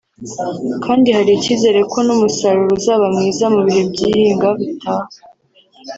kandi 0.83 1.07
hari 1.17 1.31
icyizere 1.33 1.79
ko 1.91 1.97
n’umusaruro 2.05 2.71
uzaba 2.79 3.05
mwiza 3.15 3.45
mu 3.53 3.61
bihe 3.65 3.81
by’ihinga 3.91 4.49
bitaha 4.59 5.07